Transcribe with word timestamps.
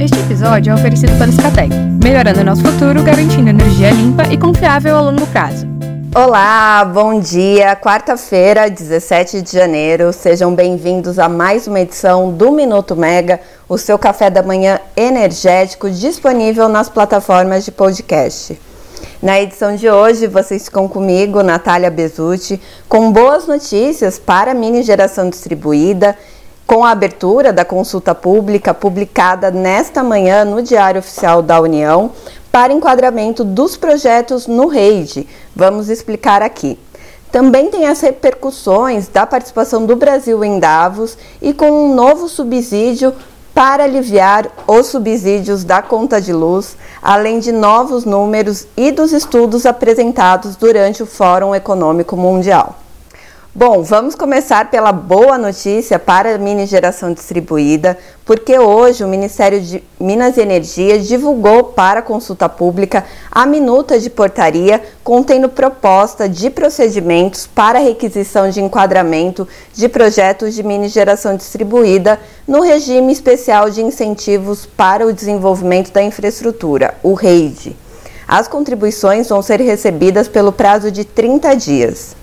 Este 0.00 0.16
episódio 0.20 0.70
é 0.70 0.74
oferecido 0.74 1.10
pela 1.18 1.32
Scatec, 1.32 1.74
melhorando 2.04 2.44
nosso 2.44 2.62
futuro, 2.62 3.02
garantindo 3.02 3.50
energia 3.50 3.90
limpa 3.90 4.22
e 4.32 4.38
confiável 4.38 4.94
a 4.94 5.00
longo 5.00 5.26
prazo. 5.26 5.66
Olá, 6.14 6.84
bom 6.84 7.18
dia. 7.18 7.74
Quarta-feira, 7.74 8.70
17 8.70 9.42
de 9.42 9.52
janeiro. 9.52 10.12
Sejam 10.12 10.54
bem-vindos 10.54 11.18
a 11.18 11.28
mais 11.28 11.66
uma 11.66 11.80
edição 11.80 12.30
do 12.30 12.52
Minuto 12.52 12.94
Mega, 12.94 13.40
o 13.68 13.76
seu 13.76 13.98
café 13.98 14.30
da 14.30 14.40
manhã 14.40 14.78
energético 14.96 15.90
disponível 15.90 16.68
nas 16.68 16.88
plataformas 16.88 17.64
de 17.64 17.72
podcast. 17.72 18.56
Na 19.20 19.40
edição 19.40 19.74
de 19.74 19.90
hoje, 19.90 20.28
vocês 20.28 20.66
ficam 20.66 20.86
comigo, 20.86 21.42
Natália 21.42 21.90
Bezutti, 21.90 22.60
com 22.88 23.10
boas 23.10 23.48
notícias 23.48 24.16
para 24.16 24.52
a 24.52 24.54
mini 24.54 24.84
geração 24.84 25.28
distribuída 25.28 26.16
com 26.68 26.84
a 26.84 26.90
abertura 26.90 27.50
da 27.50 27.64
consulta 27.64 28.14
pública 28.14 28.74
publicada 28.74 29.50
nesta 29.50 30.04
manhã 30.04 30.44
no 30.44 30.60
Diário 30.60 30.98
Oficial 30.98 31.40
da 31.40 31.58
União 31.58 32.12
para 32.52 32.74
enquadramento 32.74 33.42
dos 33.42 33.74
projetos 33.74 34.46
no 34.46 34.66
REID. 34.66 35.26
Vamos 35.56 35.88
explicar 35.88 36.42
aqui. 36.42 36.78
Também 37.32 37.70
tem 37.70 37.86
as 37.86 38.02
repercussões 38.02 39.08
da 39.08 39.24
participação 39.24 39.86
do 39.86 39.96
Brasil 39.96 40.44
em 40.44 40.60
Davos 40.60 41.16
e 41.40 41.54
com 41.54 41.70
um 41.70 41.94
novo 41.94 42.28
subsídio 42.28 43.14
para 43.54 43.84
aliviar 43.84 44.46
os 44.66 44.88
subsídios 44.88 45.64
da 45.64 45.80
conta 45.80 46.20
de 46.20 46.34
luz, 46.34 46.76
além 47.00 47.40
de 47.40 47.50
novos 47.50 48.04
números 48.04 48.66
e 48.76 48.92
dos 48.92 49.12
estudos 49.12 49.64
apresentados 49.64 50.54
durante 50.54 51.02
o 51.02 51.06
Fórum 51.06 51.54
Econômico 51.54 52.14
Mundial. 52.14 52.76
Bom, 53.54 53.82
vamos 53.82 54.14
começar 54.14 54.70
pela 54.70 54.92
boa 54.92 55.38
notícia 55.38 55.98
para 55.98 56.34
a 56.34 56.38
mini 56.38 56.66
geração 56.66 57.14
distribuída, 57.14 57.96
porque 58.24 58.58
hoje 58.58 59.02
o 59.02 59.08
Ministério 59.08 59.58
de 59.58 59.82
Minas 59.98 60.36
e 60.36 60.42
Energia 60.42 60.98
divulgou 60.98 61.64
para 61.64 62.02
consulta 62.02 62.46
pública 62.46 63.06
a 63.32 63.46
minuta 63.46 63.98
de 63.98 64.10
portaria 64.10 64.82
contendo 65.02 65.48
proposta 65.48 66.28
de 66.28 66.50
procedimentos 66.50 67.46
para 67.46 67.78
requisição 67.78 68.50
de 68.50 68.60
enquadramento 68.60 69.48
de 69.72 69.88
projetos 69.88 70.54
de 70.54 70.62
mini 70.62 70.88
geração 70.88 71.34
distribuída 71.34 72.20
no 72.46 72.60
regime 72.60 73.10
especial 73.10 73.70
de 73.70 73.82
incentivos 73.82 74.66
para 74.66 75.06
o 75.06 75.12
desenvolvimento 75.12 75.90
da 75.90 76.02
infraestrutura, 76.02 76.94
o 77.02 77.14
REID. 77.14 77.74
As 78.28 78.46
contribuições 78.46 79.26
vão 79.26 79.40
ser 79.40 79.58
recebidas 79.62 80.28
pelo 80.28 80.52
prazo 80.52 80.92
de 80.92 81.02
30 81.02 81.56
dias. 81.56 82.18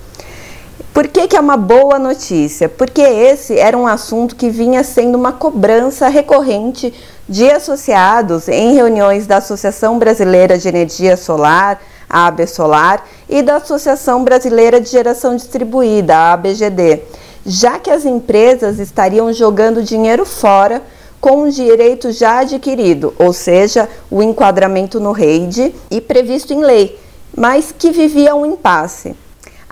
Por 0.95 1.09
que, 1.09 1.27
que 1.27 1.35
é 1.35 1.39
uma 1.41 1.57
boa 1.57 1.99
notícia? 1.99 2.69
Porque 2.69 3.01
esse 3.01 3.59
era 3.59 3.77
um 3.77 3.85
assunto 3.85 4.33
que 4.33 4.49
vinha 4.49 4.81
sendo 4.81 5.17
uma 5.17 5.33
cobrança 5.33 6.07
recorrente 6.07 6.93
de 7.27 7.51
associados 7.51 8.47
em 8.47 8.73
reuniões 8.75 9.27
da 9.27 9.35
Associação 9.35 9.99
Brasileira 9.99 10.57
de 10.57 10.69
Energia 10.69 11.17
Solar, 11.17 11.81
a 12.09 12.27
AB 12.27 12.47
Solar, 12.47 13.05
e 13.27 13.41
da 13.41 13.57
Associação 13.57 14.23
Brasileira 14.23 14.79
de 14.79 14.87
Geração 14.87 15.35
Distribuída, 15.35 16.15
a 16.15 16.31
ABGD, 16.31 17.01
já 17.45 17.77
que 17.77 17.89
as 17.89 18.05
empresas 18.05 18.79
estariam 18.79 19.33
jogando 19.33 19.83
dinheiro 19.83 20.25
fora 20.25 20.81
com 21.19 21.41
o 21.41 21.51
direito 21.51 22.09
já 22.13 22.39
adquirido, 22.39 23.13
ou 23.19 23.33
seja, 23.33 23.89
o 24.09 24.23
enquadramento 24.23 25.01
no 25.01 25.11
REID 25.11 25.75
e 25.91 25.99
previsto 25.99 26.53
em 26.53 26.63
lei, 26.63 26.97
mas 27.35 27.73
que 27.77 27.91
vivia 27.91 28.33
um 28.33 28.45
impasse. 28.45 29.13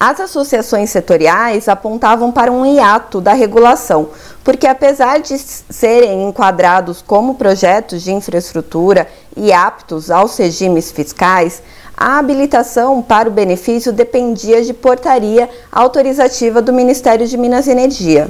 As 0.05 0.19
associações 0.19 0.89
setoriais 0.89 1.69
apontavam 1.69 2.29
para 2.29 2.51
um 2.51 2.65
hiato 2.65 3.21
da 3.21 3.31
regulação, 3.31 4.09
porque 4.43 4.67
apesar 4.67 5.21
de 5.21 5.37
serem 5.37 6.27
enquadrados 6.27 7.01
como 7.01 7.35
projetos 7.35 8.03
de 8.03 8.11
infraestrutura 8.11 9.07
e 9.33 9.53
aptos 9.53 10.11
aos 10.11 10.35
regimes 10.35 10.91
fiscais, 10.91 11.63
a 11.95 12.19
habilitação 12.19 13.01
para 13.01 13.29
o 13.29 13.31
benefício 13.31 13.93
dependia 13.93 14.61
de 14.61 14.73
portaria 14.73 15.49
autorizativa 15.71 16.61
do 16.61 16.73
Ministério 16.73 17.25
de 17.25 17.37
Minas 17.37 17.67
e 17.67 17.71
Energia. 17.71 18.29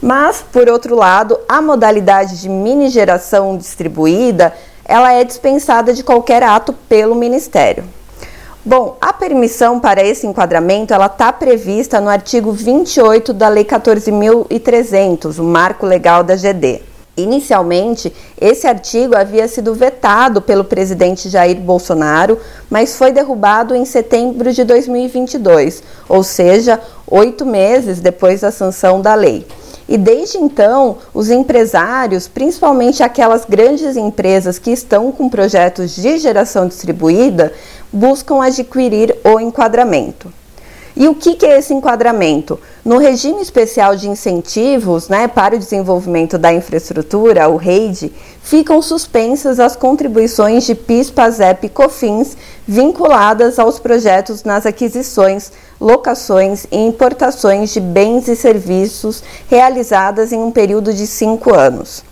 Mas, 0.00 0.42
por 0.50 0.66
outro 0.66 0.96
lado, 0.96 1.38
a 1.46 1.60
modalidade 1.60 2.40
de 2.40 2.48
mini 2.48 2.88
geração 2.88 3.54
distribuída, 3.58 4.54
ela 4.82 5.12
é 5.12 5.22
dispensada 5.24 5.92
de 5.92 6.02
qualquer 6.02 6.42
ato 6.42 6.72
pelo 6.72 7.14
Ministério. 7.14 7.84
Bom, 8.64 8.96
a 9.00 9.12
permissão 9.12 9.80
para 9.80 10.04
esse 10.04 10.24
enquadramento 10.24 10.94
ela 10.94 11.06
está 11.06 11.32
prevista 11.32 12.00
no 12.00 12.08
artigo 12.08 12.52
28 12.52 13.32
da 13.32 13.48
Lei 13.48 13.64
14.300, 13.64 15.40
o 15.40 15.42
Marco 15.42 15.84
Legal 15.84 16.22
da 16.22 16.36
GD. 16.36 16.80
Inicialmente, 17.16 18.14
esse 18.40 18.64
artigo 18.68 19.16
havia 19.16 19.48
sido 19.48 19.74
vetado 19.74 20.40
pelo 20.40 20.62
presidente 20.62 21.28
Jair 21.28 21.60
Bolsonaro, 21.60 22.38
mas 22.70 22.96
foi 22.96 23.10
derrubado 23.10 23.74
em 23.74 23.84
setembro 23.84 24.52
de 24.52 24.62
2022, 24.62 25.82
ou 26.08 26.22
seja, 26.22 26.80
oito 27.10 27.44
meses 27.44 27.98
depois 27.98 28.42
da 28.42 28.52
sanção 28.52 29.00
da 29.00 29.16
lei. 29.16 29.44
E 29.88 29.98
desde 29.98 30.38
então, 30.38 30.98
os 31.12 31.28
empresários, 31.28 32.28
principalmente 32.28 33.02
aquelas 33.02 33.44
grandes 33.44 33.96
empresas 33.96 34.58
que 34.58 34.70
estão 34.70 35.10
com 35.10 35.28
projetos 35.28 35.94
de 35.94 36.18
geração 36.18 36.66
distribuída, 36.66 37.52
buscam 37.92 38.42
adquirir 38.42 39.16
o 39.24 39.38
enquadramento. 39.38 40.32
E 40.94 41.08
o 41.08 41.14
que, 41.14 41.34
que, 41.34 41.46
é 41.46 41.58
esse 41.58 41.72
enquadramento? 41.72 42.60
No 42.84 42.98
regime 42.98 43.40
especial 43.40 43.96
de 43.96 44.10
incentivos 44.10 45.08
né, 45.08 45.26
para 45.26 45.56
o 45.56 45.58
desenvolvimento 45.58 46.36
da 46.36 46.52
infraestrutura, 46.52 47.48
o 47.48 47.56
REID, 47.56 48.12
ficam 48.42 48.82
suspensas 48.82 49.58
as 49.58 49.74
contribuições 49.74 50.64
de 50.64 50.74
PIS, 50.74 51.10
PASEP 51.10 51.66
e 51.66 51.70
COFINS 51.70 52.36
vinculadas 52.68 53.58
aos 53.58 53.78
projetos 53.78 54.44
nas 54.44 54.66
aquisições, 54.66 55.50
locações 55.80 56.66
e 56.70 56.76
importações 56.76 57.72
de 57.72 57.80
bens 57.80 58.28
e 58.28 58.36
serviços 58.36 59.22
realizadas 59.48 60.30
em 60.30 60.38
um 60.38 60.50
período 60.50 60.92
de 60.92 61.06
cinco 61.06 61.54
anos. 61.54 62.04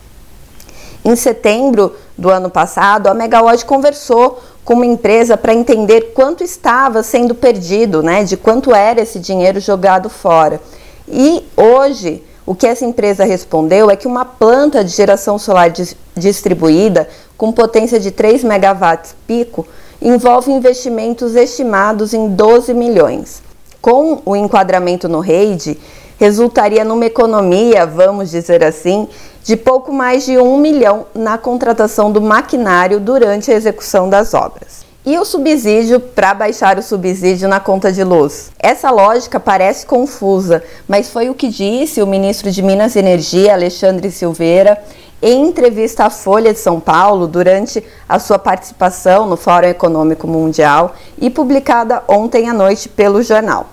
Em 1.05 1.17
setembro 1.17 1.95
do 2.17 2.29
ano 2.31 2.51
passado, 2.51 3.09
a 3.09 3.15
Megawatt 3.15 3.65
conversou 3.65 4.39
com 4.65 4.75
uma 4.75 4.87
empresa 4.87 5.37
para 5.37 5.55
entender 5.55 6.13
quanto 6.15 6.45
estava 6.45 7.03
sendo 7.03 7.35
perdido, 7.35 8.03
né, 8.03 8.25
de 8.25 8.37
quanto 8.37 8.75
era 8.75 9.01
esse 9.01 9.19
dinheiro 9.19 9.61
jogado 9.61 10.09
fora. 10.09 10.61
E 11.09 11.45
hoje, 11.57 12.23
o 12.47 12.55
que 12.55 12.67
essa 12.67 12.85
empresa 12.85 13.25
respondeu 13.25 13.91
é 13.91 13.97
que 13.97 14.07
uma 14.07 14.25
planta 14.25 14.85
de 14.85 14.91
geração 14.91 15.39
solar 15.39 15.73
distribuída 16.17 17.09
com 17.37 17.53
potência 17.53 17.99
de 17.99 18.11
3 18.11 18.45
megawatts 18.45 19.15
pico 19.27 19.67
envolve 20.01 20.51
investimentos 20.51 21.35
estimados 21.35 22.15
em 22.15 22.29
12 22.29 22.73
milhões. 22.75 23.43
Com 23.81 24.21
o 24.25 24.35
enquadramento 24.35 25.09
no 25.09 25.21
REID, 25.21 25.79
resultaria 26.19 26.85
numa 26.85 27.07
economia, 27.07 27.87
vamos 27.87 28.31
dizer 28.31 28.63
assim, 28.63 29.09
de 29.43 29.57
pouco 29.57 29.93
mais 29.93 30.25
de 30.25 30.39
um 30.39 30.57
milhão 30.57 31.07
na 31.15 31.39
contratação 31.39 32.13
do 32.13 32.21
maquinário 32.21 33.01
durante 33.01 33.51
a 33.51 33.55
execução 33.55 34.09
das 34.09 34.35
obras. 34.35 34.85
E 35.05 35.19
o 35.19 35.25
subsídio 35.25 35.99
para 35.99 36.35
baixar 36.35 36.79
o 36.79 36.83
subsídio 36.83 37.49
na 37.49 37.59
conta 37.59 37.91
de 37.91 38.05
luz? 38.05 38.51
Essa 38.59 38.91
lógica 38.91 39.41
parece 39.41 39.87
confusa, 39.87 40.63
mas 40.87 41.09
foi 41.09 41.31
o 41.31 41.35
que 41.35 41.49
disse 41.49 42.03
o 42.03 42.07
ministro 42.07 42.51
de 42.51 42.61
Minas 42.61 42.95
e 42.95 42.99
Energia, 42.99 43.55
Alexandre 43.55 44.11
Silveira, 44.11 44.79
em 45.23 45.49
entrevista 45.49 46.05
à 46.05 46.11
Folha 46.11 46.53
de 46.53 46.59
São 46.59 46.79
Paulo 46.79 47.27
durante 47.27 47.83
a 48.07 48.19
sua 48.19 48.39
participação 48.39 49.27
no 49.27 49.39
Fórum 49.39 49.69
Econômico 49.69 50.27
Mundial 50.27 50.95
e 51.19 51.31
publicada 51.31 52.03
ontem 52.07 52.49
à 52.49 52.53
noite 52.53 52.89
pelo 52.89 53.23
jornal. 53.23 53.69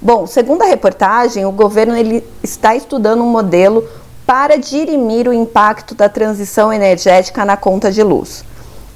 Bom, 0.00 0.26
segundo 0.26 0.62
a 0.62 0.66
reportagem, 0.66 1.44
o 1.44 1.52
governo 1.52 1.96
ele 1.96 2.24
está 2.42 2.74
estudando 2.74 3.22
um 3.22 3.28
modelo 3.28 3.86
para 4.30 4.56
dirimir 4.56 5.26
o 5.26 5.32
impacto 5.32 5.92
da 5.92 6.08
transição 6.08 6.72
energética 6.72 7.44
na 7.44 7.56
conta 7.56 7.90
de 7.90 8.00
luz. 8.00 8.44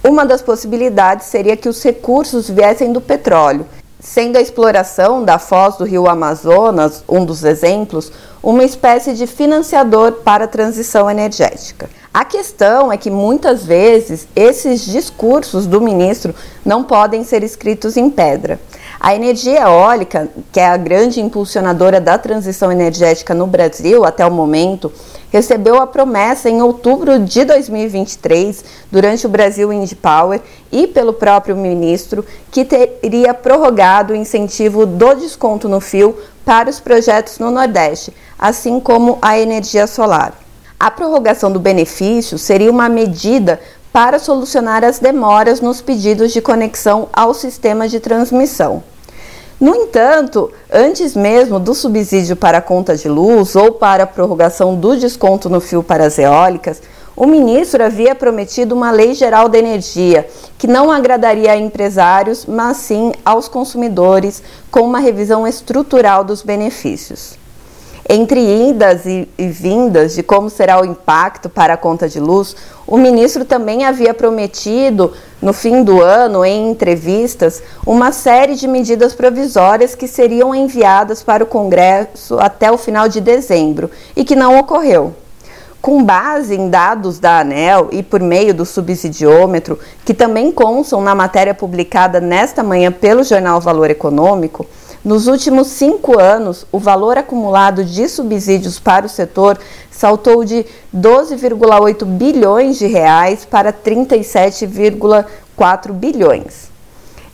Uma 0.01 0.25
das 0.25 0.41
possibilidades 0.41 1.27
seria 1.27 1.57
que 1.57 1.69
os 1.69 1.83
recursos 1.83 2.49
viessem 2.49 2.93
do 2.93 3.01
petróleo, 3.01 3.67
sendo 3.99 4.39
a 4.39 4.41
exploração 4.41 5.25
da 5.25 5.41
foz 5.41 5.75
do 5.75 5.83
rio 5.83 6.09
Amazonas, 6.09 7.03
um 7.09 7.25
dos 7.25 7.43
exemplos, 7.43 8.13
uma 8.41 8.63
espécie 8.63 9.13
de 9.13 9.27
financiador 9.27 10.13
para 10.23 10.45
a 10.45 10.47
transição 10.47 11.11
energética. 11.11 11.91
A 12.13 12.25
questão 12.25 12.93
é 12.93 12.97
que 12.97 13.11
muitas 13.11 13.65
vezes 13.65 14.29
esses 14.37 14.87
discursos 14.87 15.67
do 15.67 15.81
ministro 15.81 16.33
não 16.65 16.85
podem 16.85 17.25
ser 17.25 17.43
escritos 17.43 17.97
em 17.97 18.09
pedra. 18.09 18.61
A 19.01 19.15
energia 19.15 19.61
eólica, 19.61 20.29
que 20.53 20.61
é 20.61 20.67
a 20.67 20.77
grande 20.77 21.21
impulsionadora 21.21 22.01
da 22.01 22.17
transição 22.17 22.71
energética 22.71 23.35
no 23.35 23.47
Brasil 23.47 24.05
até 24.05 24.25
o 24.25 24.31
momento, 24.31 24.93
recebeu 25.31 25.81
a 25.81 25.87
promessa 25.87 26.49
em 26.49 26.63
outubro 26.63 27.19
de 27.19 27.45
2023, 27.45 28.65
durante 28.91 29.27
o 29.27 29.29
Brasil 29.29 29.69
Wind 29.69 29.93
Power, 29.95 30.41
e 30.71 30.87
pelo 30.87 31.13
próprio 31.13 31.57
ministro, 31.57 32.25
que 32.51 32.65
teria 32.65 33.35
prorrogado 33.35 34.13
o 34.13 34.17
incentivo 34.17 34.87
do 34.87 35.15
desconto 35.15 35.69
no 35.69 35.81
fio 35.81 36.17
para 36.45 36.71
os 36.71 36.79
projetos 36.79 37.39
no 37.39 37.51
Nordeste, 37.51 38.15
assim 38.39 38.79
como 38.79 39.19
a 39.21 39.39
energia 39.39 39.87
solar. 39.87 40.35
A 40.79 40.91
prorrogação 40.91 41.51
do 41.51 41.59
benefício 41.59 42.37
seria 42.37 42.71
uma 42.71 42.89
medida 42.89 43.59
para 43.95 44.19
solucionar 44.19 44.83
as 44.83 44.99
demoras 44.99 45.61
nos 45.61 45.81
pedidos 45.81 46.33
de 46.33 46.41
conexão 46.41 47.09
ao 47.13 47.33
sistema 47.33 47.87
de 47.87 48.01
transmissão. 48.01 48.83
No 49.61 49.73
entanto, 49.73 50.51
antes 50.69 51.15
mesmo 51.15 51.61
do 51.61 51.77
subsídio 51.77 52.35
para 52.35 52.59
a 52.59 52.61
conta 52.61 52.97
de 52.97 53.09
luz 53.09 53.55
ou 53.55 53.71
para 53.71 54.03
a 54.03 54.07
prorrogação 54.09 54.75
do 54.75 54.97
desconto 54.97 55.49
no 55.49 55.61
fio 55.61 55.81
para 55.81 56.07
as 56.07 56.19
eólicas, 56.19 56.83
o 57.15 57.25
ministro 57.25 57.85
havia 57.85 58.17
prometido 58.17 58.75
uma 58.75 58.91
lei 58.91 59.15
geral 59.15 59.49
da 59.49 59.61
energia 59.61 60.27
que 60.59 60.67
não 60.67 60.91
agradaria 60.91 61.53
a 61.53 61.57
empresários, 61.57 62.47
mas 62.47 62.79
sim 62.79 63.13
aos 63.25 63.47
consumidores, 63.47 64.43
com 64.73 64.81
uma 64.81 64.99
revisão 64.99 65.47
estrutural 65.47 66.25
dos 66.25 66.43
benefícios. 66.43 67.44
Entre 68.09 68.69
idas 68.69 69.07
e, 69.07 69.27
e, 69.39 69.49
vindas 69.49 70.15
de 70.15 70.23
como 70.23 70.51
será 70.51 70.81
o 70.81 70.85
impacto 70.85 71.49
para 71.49 71.73
a 71.73 71.77
conta 71.77 72.07
de 72.07 72.21
luz, 72.21 72.55
o 72.87 72.99
ministro 72.99 73.47
também 73.47 73.85
havia 73.85 74.13
prometido, 74.13 75.13
no 75.41 75.55
fim 75.55 75.83
do 75.83 76.03
ano, 76.03 76.45
em 76.45 76.71
entrevistas, 76.71 77.63
uma 77.87 78.13
série 78.13 78.57
de 78.57 78.69
medidas 78.69 79.15
provisórias 79.15 79.95
que 79.95 80.07
seriam 80.07 80.55
enviadas 80.55 81.23
para 81.23 81.45
o 81.45 81.47
Congresso 81.47 82.39
até 82.39 82.71
o 82.71 82.77
final 82.77 83.09
de 83.09 83.23
dezembro 83.23 83.91
e 84.15 84.23
que 84.23 84.37
não 84.37 84.59
ocorreu. 84.59 85.15
Com 85.85 86.03
base 86.03 86.55
em 86.55 86.71
dados 86.71 87.19
da 87.19 87.41
ANEL 87.41 87.91
e 87.93 88.03
por 88.03 88.19
meio 88.19 88.55
do 88.55 88.65
subsidiômetro, 88.65 89.79
que 90.03 90.15
também 90.15 90.51
constam 90.51 91.03
na 91.03 91.15
matéria 91.15 91.53
publicada 91.53 92.23
nesta 92.23 92.63
manhã 92.63 92.91
pelo 92.91 93.23
jornal 93.23 93.61
Valor 93.61 93.91
Econômico, 93.91 94.65
nos 95.05 95.27
últimos 95.27 95.67
cinco 95.67 96.19
anos, 96.19 96.67
o 96.73 96.79
valor 96.79 97.19
acumulado 97.19 97.85
de 97.85 98.09
subsídios 98.09 98.81
para 98.81 99.05
o 99.05 99.11
setor 99.11 99.59
saltou 99.91 100.43
de 100.43 100.65
12,8 100.97 102.07
bilhões 102.07 102.79
de 102.79 102.87
reais 102.87 103.45
para 103.45 103.71
37,4 103.71 105.93
bilhões. 105.93 106.73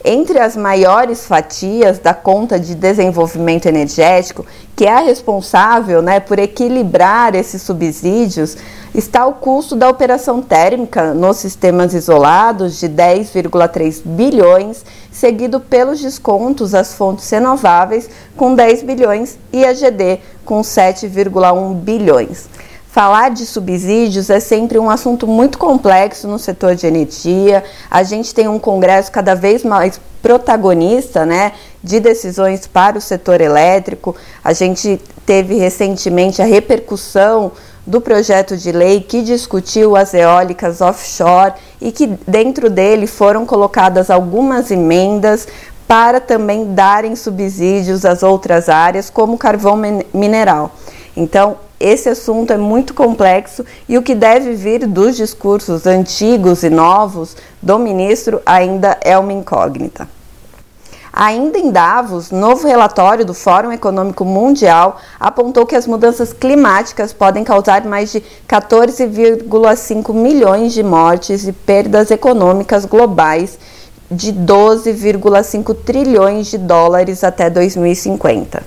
Entre 0.03 0.39
as 0.39 0.57
maiores 0.57 1.27
fatias 1.27 1.99
da 1.99 2.15
conta 2.15 2.59
de 2.59 2.75
desenvolvimento 2.75 3.67
energético, 3.67 4.47
que 4.75 4.87
é 4.87 4.93
a 4.93 5.01
responsável 5.01 6.01
né, 6.01 6.19
por 6.21 6.39
equilibrar 6.39 7.35
esses 7.35 7.61
subsídios, 7.61 8.57
está 8.95 9.27
o 9.27 9.35
custo 9.35 9.77
da 9.77 9.91
operação 9.91 10.41
térmica 10.41 11.13
nos 11.13 11.37
sistemas 11.37 11.93
isolados 11.93 12.81
de 12.81 12.89
10,3 12.89 14.01
bilhões, 14.03 14.87
seguido 15.13 15.61
pelos 15.61 16.01
descontos 16.01 16.75
às 16.75 16.95
fontes 16.95 17.29
renováveis 17.29 18.09
com 18.35 18.55
10 18.55 18.83
bilhões 18.85 19.39
e 19.53 19.67
a 19.67 19.75
GD 19.75 20.21
com 20.47 20.63
7,1 20.63 21.75
bilhões. 21.75 22.49
Falar 22.93 23.31
de 23.31 23.47
subsídios 23.47 24.31
é 24.31 24.41
sempre 24.41 24.77
um 24.77 24.91
assunto 24.91 25.25
muito 25.25 25.59
complexo 25.59 26.27
no 26.27 26.41
setor 26.41 26.75
de 26.75 26.89
energia. 26.89 27.63
A 27.89 28.03
gente 28.03 28.35
tem 28.35 28.49
um 28.49 28.59
Congresso 28.59 29.13
cada 29.13 29.33
vez 29.37 29.63
mais 29.63 30.01
protagonista 30.21 31.25
né, 31.25 31.53
de 31.85 32.01
decisões 32.01 32.67
para 32.67 32.99
o 32.99 33.01
setor 33.01 33.41
elétrico. 33.41 34.17
A 34.43 34.53
gente 34.53 35.01
teve 35.25 35.55
recentemente 35.55 36.43
a 36.43 36.45
repercussão 36.45 37.53
do 37.87 38.01
projeto 38.01 38.57
de 38.57 38.73
lei 38.73 39.01
que 39.01 39.23
discutiu 39.23 39.95
as 39.95 40.13
eólicas 40.13 40.81
offshore 40.81 41.55
e 41.81 41.93
que 41.93 42.09
dentro 42.27 42.69
dele 42.69 43.07
foram 43.07 43.47
colocadas 43.47 44.11
algumas 44.11 44.69
emendas 44.69 45.47
para 45.87 46.21
também 46.21 46.75
darem 46.75 47.15
subsídios 47.15 48.05
às 48.05 48.25
outras 48.25 48.69
áreas, 48.69 49.09
como 49.09 49.39
carvão 49.39 49.81
mineral. 50.13 50.73
Então, 51.17 51.57
esse 51.81 52.11
assunto 52.11 52.53
é 52.53 52.59
muito 52.59 52.93
complexo 52.93 53.65
e 53.89 53.97
o 53.97 54.03
que 54.03 54.15
deve 54.15 54.53
vir 54.53 54.87
dos 54.87 55.17
discursos 55.17 55.87
antigos 55.87 56.63
e 56.63 56.69
novos 56.69 57.35
do 57.63 57.79
ministro 57.79 58.43
ainda 58.45 58.99
é 59.01 59.17
uma 59.17 59.33
incógnita. 59.33 60.07
Ainda 61.13 61.59
em 61.59 61.73
Davos, 61.73 62.31
novo 62.31 62.69
relatório 62.69 63.25
do 63.25 63.35
Fórum 63.35 63.73
Econômico 63.73 64.25
Mundial 64.25 64.99
apontou 65.19 65.67
que 65.67 65.75
as 65.75 65.87
mudanças 65.87 66.33
climáticas 66.33 67.13
podem 67.13 67.43
causar 67.43 67.85
mais 67.85 68.13
de 68.13 68.23
14,5 68.49 70.15
milhões 70.15 70.73
de 70.73 70.83
mortes 70.85 71.49
e 71.49 71.53
perdas 71.53 72.13
econômicas 72.13 72.85
globais 72.85 73.59
de 74.11 74.33
12,5 74.33 75.77
trilhões 75.85 76.49
de 76.49 76.59
dólares 76.59 77.25
até 77.25 77.51
2050. 77.51 78.63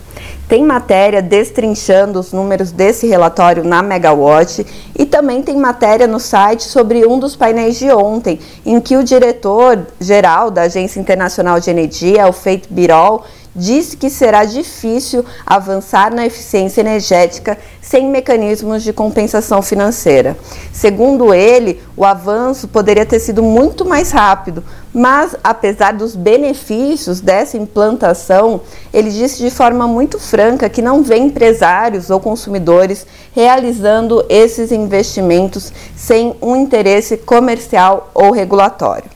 Tem 0.47 0.63
matéria 0.63 1.21
destrinchando 1.21 2.19
os 2.19 2.31
números 2.33 2.71
desse 2.71 3.07
relatório 3.07 3.63
na 3.63 3.81
Megawatt 3.81 4.65
e 4.97 5.05
também 5.05 5.41
tem 5.41 5.55
matéria 5.57 6.05
no 6.05 6.19
site 6.19 6.63
sobre 6.63 7.05
um 7.05 7.17
dos 7.17 7.35
painéis 7.35 7.79
de 7.79 7.89
ontem, 7.91 8.39
em 8.65 8.79
que 8.81 8.97
o 8.97 9.03
diretor-geral 9.03 10.51
da 10.51 10.63
Agência 10.63 10.99
Internacional 10.99 11.59
de 11.59 11.69
Energia, 11.69 12.27
o 12.27 12.33
Feito 12.33 12.67
Birol, 12.71 13.23
disse 13.55 13.95
que 13.95 14.09
será 14.09 14.45
difícil 14.45 15.23
avançar 15.45 16.13
na 16.13 16.25
eficiência 16.25 16.81
energética 16.81 17.57
sem 17.81 18.09
mecanismos 18.09 18.83
de 18.83 18.91
compensação 18.91 19.61
financeira. 19.61 20.37
Segundo 20.71 21.33
ele, 21.33 21.81
o 21.95 22.03
avanço 22.03 22.67
poderia 22.67 23.05
ter 23.05 23.19
sido 23.19 23.43
muito 23.43 23.85
mais 23.85 24.11
rápido, 24.11 24.63
mas 24.93 25.35
apesar 25.43 25.93
dos 25.93 26.15
benefícios 26.15 27.19
dessa 27.19 27.57
implantação, 27.57 28.61
ele 28.93 29.09
disse 29.09 29.43
de 29.43 29.51
forma 29.51 29.87
muito 29.87 30.19
franca 30.19 30.69
que 30.69 30.81
não 30.81 31.03
vê 31.03 31.17
empresários 31.17 32.09
ou 32.09 32.19
consumidores 32.19 33.05
realizando 33.33 34.25
esses 34.29 34.71
investimentos 34.71 35.71
sem 35.95 36.35
um 36.41 36.55
interesse 36.55 37.17
comercial 37.17 38.09
ou 38.13 38.31
regulatório. 38.31 39.12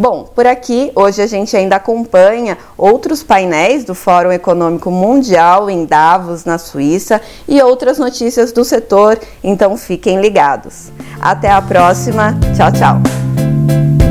Bom, 0.00 0.24
por 0.24 0.46
aqui 0.46 0.90
hoje 0.94 1.20
a 1.20 1.26
gente 1.26 1.54
ainda 1.54 1.76
acompanha 1.76 2.56
outros 2.78 3.22
painéis 3.22 3.84
do 3.84 3.94
Fórum 3.94 4.32
Econômico 4.32 4.90
Mundial 4.90 5.68
em 5.68 5.84
Davos, 5.84 6.46
na 6.46 6.56
Suíça, 6.56 7.20
e 7.46 7.60
outras 7.60 7.98
notícias 7.98 8.50
do 8.50 8.64
setor, 8.64 9.20
então 9.44 9.76
fiquem 9.76 10.18
ligados. 10.18 10.90
Até 11.20 11.50
a 11.50 11.60
próxima, 11.60 12.34
tchau, 12.56 12.72
tchau. 12.72 14.09